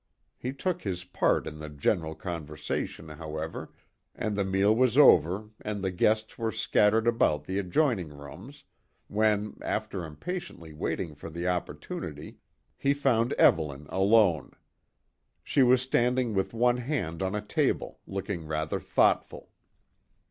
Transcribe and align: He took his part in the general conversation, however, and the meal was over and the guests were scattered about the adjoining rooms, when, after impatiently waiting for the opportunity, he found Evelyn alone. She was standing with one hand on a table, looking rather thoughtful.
He 0.35 0.51
took 0.51 0.81
his 0.81 1.03
part 1.03 1.45
in 1.45 1.59
the 1.59 1.69
general 1.69 2.15
conversation, 2.15 3.07
however, 3.07 3.71
and 4.15 4.35
the 4.35 4.43
meal 4.43 4.75
was 4.75 4.97
over 4.97 5.51
and 5.61 5.83
the 5.83 5.91
guests 5.91 6.39
were 6.39 6.51
scattered 6.51 7.05
about 7.05 7.43
the 7.43 7.59
adjoining 7.59 8.09
rooms, 8.09 8.63
when, 9.09 9.57
after 9.61 10.03
impatiently 10.03 10.73
waiting 10.73 11.13
for 11.13 11.29
the 11.29 11.47
opportunity, 11.47 12.37
he 12.79 12.95
found 12.95 13.33
Evelyn 13.33 13.85
alone. 13.89 14.53
She 15.43 15.61
was 15.61 15.83
standing 15.83 16.33
with 16.33 16.51
one 16.51 16.77
hand 16.77 17.21
on 17.21 17.35
a 17.35 17.41
table, 17.43 17.99
looking 18.07 18.47
rather 18.47 18.79
thoughtful. 18.79 19.51